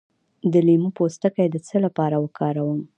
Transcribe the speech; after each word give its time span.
د 0.51 0.53
لیمو 0.67 0.89
پوستکی 0.97 1.47
د 1.51 1.55
څه 1.67 1.77
لپاره 1.85 2.15
وکاروم؟ 2.23 2.79